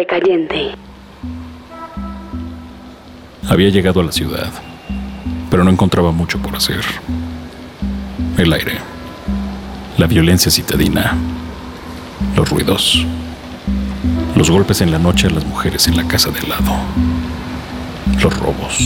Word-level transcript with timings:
Recayente. 0.00 0.70
Había 3.46 3.68
llegado 3.68 4.00
a 4.00 4.04
la 4.04 4.12
ciudad, 4.12 4.50
pero 5.50 5.62
no 5.62 5.70
encontraba 5.70 6.10
mucho 6.10 6.38
por 6.38 6.56
hacer. 6.56 6.80
El 8.38 8.50
aire, 8.50 8.78
la 9.98 10.06
violencia 10.06 10.50
citadina, 10.50 11.18
los 12.34 12.48
ruidos, 12.48 13.04
los 14.36 14.50
golpes 14.50 14.80
en 14.80 14.90
la 14.90 14.98
noche 14.98 15.26
a 15.26 15.30
las 15.32 15.44
mujeres 15.44 15.86
en 15.86 15.98
la 15.98 16.08
casa 16.08 16.30
de 16.30 16.48
lado, 16.48 16.72
los 18.22 18.38
robos 18.38 18.78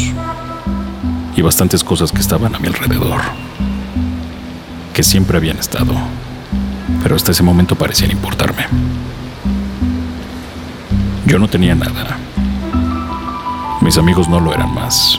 y 1.37 1.43
bastantes 1.43 1.85
cosas 1.85 2.11
que 2.11 2.23
estaban 2.23 2.57
a 2.57 2.59
mi 2.59 2.67
alrededor, 2.67 3.21
que 4.93 5.05
siempre 5.05 5.37
habían 5.37 5.59
estado, 5.59 5.95
pero 7.05 7.15
hasta 7.15 7.31
ese 7.31 7.45
momento 7.45 7.77
parecían 7.77 8.11
importarme. 8.11 8.67
Yo 11.27 11.39
no 11.39 11.49
tenía 11.49 11.75
nada. 11.75 12.19
Mis 13.81 13.97
amigos 13.97 14.29
no 14.29 14.41
lo 14.41 14.53
eran 14.53 14.75
más, 14.75 15.19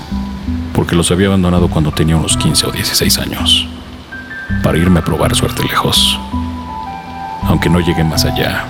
porque 0.73 0.95
los 0.95 1.09
había 1.11 1.27
abandonado 1.27 1.67
cuando 1.67 1.91
tenía 1.91 2.15
unos 2.15 2.37
15 2.37 2.67
o 2.67 2.71
16 2.71 3.17
años, 3.17 3.67
para 4.61 4.77
irme 4.77 4.99
a 4.99 5.03
probar 5.03 5.35
suerte 5.35 5.63
lejos, 5.63 6.19
aunque 7.43 7.69
no 7.69 7.79
llegué 7.79 8.03
más 8.03 8.23
allá 8.23 8.65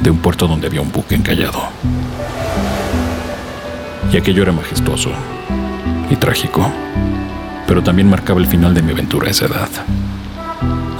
de 0.00 0.10
un 0.10 0.18
puerto 0.18 0.46
donde 0.48 0.68
había 0.68 0.80
un 0.80 0.90
buque 0.90 1.14
encallado. 1.14 1.68
Y 4.12 4.16
aquello 4.16 4.42
era 4.42 4.52
majestuoso 4.52 5.10
y 6.10 6.16
trágico, 6.16 6.70
pero 7.66 7.82
también 7.82 8.08
marcaba 8.08 8.40
el 8.40 8.46
final 8.46 8.74
de 8.74 8.82
mi 8.82 8.92
aventura 8.92 9.28
a 9.28 9.30
esa 9.30 9.46
edad. 9.46 9.68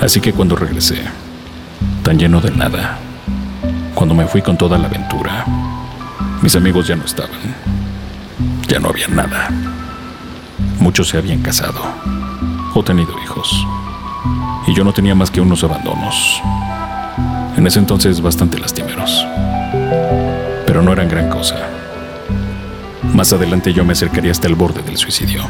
Así 0.00 0.20
que 0.20 0.32
cuando 0.32 0.56
regresé, 0.56 1.02
tan 2.02 2.18
lleno 2.18 2.40
de 2.40 2.50
nada, 2.50 2.98
cuando 3.94 4.14
me 4.14 4.26
fui 4.26 4.40
con 4.40 4.56
toda 4.56 4.78
la 4.78 4.86
aventura, 4.86 5.44
mis 6.42 6.56
amigos 6.56 6.86
ya 6.86 6.96
no 6.96 7.04
estaban. 7.04 7.38
Ya 8.66 8.78
no 8.78 8.88
había 8.88 9.08
nada. 9.08 9.50
Muchos 10.78 11.08
se 11.08 11.18
habían 11.18 11.42
casado 11.42 11.80
o 12.74 12.82
tenido 12.82 13.12
hijos. 13.22 13.66
Y 14.66 14.74
yo 14.74 14.84
no 14.84 14.92
tenía 14.92 15.14
más 15.14 15.30
que 15.30 15.40
unos 15.40 15.62
abandonos. 15.64 16.40
En 17.56 17.66
ese 17.66 17.78
entonces 17.78 18.20
bastante 18.22 18.58
lastimeros. 18.58 19.26
Pero 20.66 20.82
no 20.82 20.92
eran 20.92 21.08
gran 21.08 21.28
cosa. 21.28 21.56
Más 23.12 23.32
adelante 23.32 23.72
yo 23.72 23.84
me 23.84 23.92
acercaría 23.92 24.30
hasta 24.30 24.48
el 24.48 24.54
borde 24.54 24.82
del 24.82 24.96
suicidio. 24.96 25.42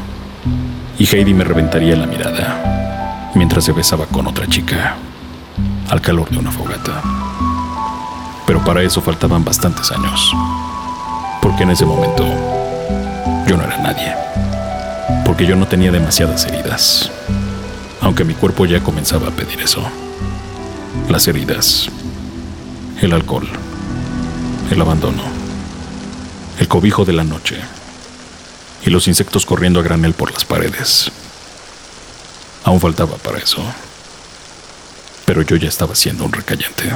Y 0.98 1.04
Heidi 1.06 1.34
me 1.34 1.44
reventaría 1.44 1.94
la 1.96 2.06
mirada 2.06 3.30
mientras 3.34 3.64
se 3.64 3.72
besaba 3.72 4.06
con 4.06 4.26
otra 4.26 4.46
chica 4.48 4.96
al 5.88 6.00
calor 6.00 6.30
de 6.30 6.38
una 6.38 6.50
fogata. 6.50 7.00
Pero 8.46 8.64
para 8.64 8.82
eso 8.82 9.00
faltaban 9.00 9.44
bastantes 9.44 9.92
años 9.92 10.34
en 11.62 11.70
ese 11.70 11.84
momento 11.84 12.24
yo 13.46 13.56
no 13.56 13.64
era 13.64 13.76
nadie, 13.78 14.14
porque 15.24 15.46
yo 15.46 15.56
no 15.56 15.68
tenía 15.68 15.92
demasiadas 15.92 16.46
heridas, 16.46 17.10
aunque 18.00 18.24
mi 18.24 18.34
cuerpo 18.34 18.64
ya 18.64 18.82
comenzaba 18.82 19.28
a 19.28 19.30
pedir 19.30 19.60
eso. 19.60 19.82
Las 21.08 21.28
heridas, 21.28 21.88
el 23.02 23.12
alcohol, 23.12 23.48
el 24.70 24.80
abandono, 24.80 25.22
el 26.58 26.68
cobijo 26.68 27.04
de 27.04 27.12
la 27.12 27.24
noche 27.24 27.56
y 28.84 28.90
los 28.90 29.08
insectos 29.08 29.44
corriendo 29.44 29.80
a 29.80 29.82
granel 29.82 30.14
por 30.14 30.32
las 30.32 30.44
paredes. 30.44 31.10
Aún 32.64 32.80
faltaba 32.80 33.16
para 33.16 33.38
eso, 33.38 33.62
pero 35.26 35.42
yo 35.42 35.56
ya 35.56 35.68
estaba 35.68 35.94
siendo 35.94 36.24
un 36.24 36.32
recayente. 36.32 36.90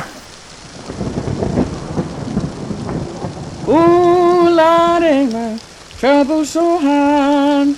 Lordy, 4.54 5.32
my 5.32 5.58
trouble 5.98 6.44
so 6.44 6.78
hard. 6.78 7.76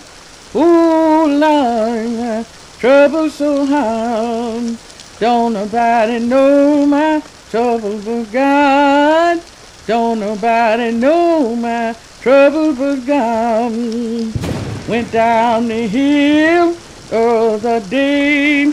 Ooh, 0.54 1.26
Lord, 1.26 2.10
my 2.10 2.44
trouble 2.78 3.30
so 3.30 3.64
hard. 3.64 4.76
Don't 5.18 5.54
nobody 5.54 6.18
know 6.18 6.84
my 6.84 7.22
trouble 7.50 7.98
but 8.04 8.30
God. 8.30 9.42
Don't 9.86 10.20
nobody 10.20 10.92
know 10.92 11.56
my 11.56 11.96
trouble 12.20 12.74
but 12.74 13.06
God. 13.06 13.72
Went 14.88 15.10
down 15.10 15.68
the 15.68 15.86
hill 15.88 16.76
the 17.08 17.18
other 17.18 17.80
day. 17.88 18.72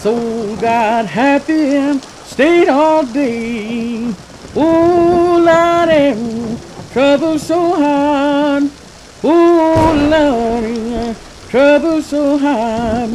So 0.00 0.56
got 0.56 1.06
happy 1.06 1.76
and 1.76 2.02
stayed 2.02 2.68
all 2.68 3.04
day. 3.04 4.14
Ooh, 4.56 5.44
Lordy, 5.44 6.58
trouble 6.92 7.38
so 7.38 7.74
hard. 7.74 8.64
Ooh, 9.22 10.08
Lord, 10.10 11.16
trouble 11.48 12.02
so 12.02 12.38
hard. 12.38 13.10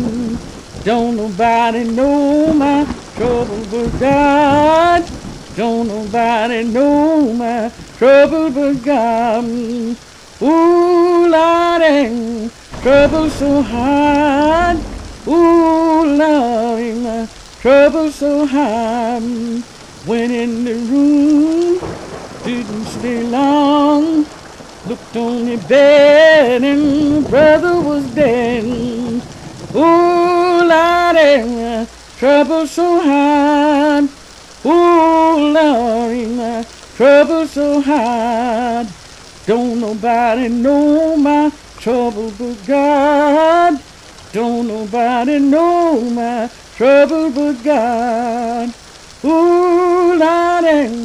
Don't 0.83 1.17
nobody 1.17 1.83
know 1.83 2.53
my 2.53 2.85
trouble 3.15 3.65
but 3.71 3.99
God. 3.99 5.03
Don't 5.55 5.87
nobody 5.87 6.63
know 6.63 7.33
my 7.33 7.71
trouble 7.97 8.51
but 8.51 8.83
God. 8.83 9.45
Ooh, 10.41 11.27
Lord, 11.27 12.51
trouble 12.81 13.29
so 13.29 13.61
hard. 13.61 14.77
Ooh, 15.27 16.17
Lord, 16.17 17.29
trouble 17.61 18.11
so 18.11 18.45
hard. 18.45 19.23
Went 20.05 20.31
in 20.31 20.65
the 20.65 20.75
room, 20.75 21.79
didn't 22.45 22.85
stay 22.85 23.23
long. 23.23 24.23
Looked 24.85 25.17
on 25.17 25.45
the 25.47 25.57
bed 25.67 26.63
and 26.63 27.27
brother 27.27 27.81
was 27.81 28.05
dead. 28.13 28.63
Ooh, 29.73 30.61
Lordy, 30.71 31.87
trouble 32.17 32.67
so 32.67 33.01
hard. 33.01 34.07
Ooh, 34.63 35.53
Lordy, 35.53 36.67
trouble 36.95 37.47
so 37.47 37.81
hard. 37.81 38.87
Don't 39.47 39.81
nobody 39.81 40.47
know 40.47 41.17
my 41.17 41.51
trouble 41.79 42.31
but 42.37 42.57
God. 42.67 43.81
Don't 44.33 44.67
nobody 44.67 45.39
know 45.39 45.99
my 46.11 46.47
trouble 46.75 47.31
but 47.31 47.63
God. 47.63 48.71
Ooh, 49.23 50.13
Lordy, 50.15 51.04